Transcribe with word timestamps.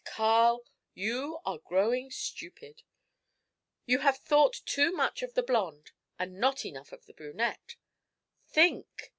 'Carl, 0.03 0.65
you 0.95 1.37
are 1.45 1.59
growing 1.59 2.09
stupid! 2.09 2.81
You 3.85 3.99
have 3.99 4.17
thought 4.17 4.61
too 4.65 4.91
much 4.91 5.21
of 5.21 5.35
the 5.35 5.43
blonde 5.43 5.91
and 6.17 6.39
not 6.39 6.65
enough 6.65 6.91
of 6.91 7.05
the 7.05 7.13
brunette! 7.13 7.75
Think! 8.47 9.09